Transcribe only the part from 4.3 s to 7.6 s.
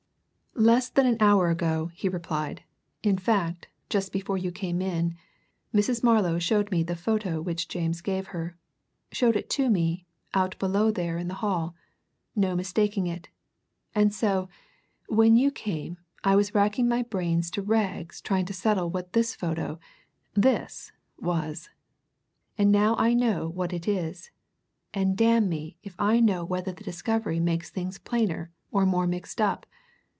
you came in, Mrs. Marlow showed me the photo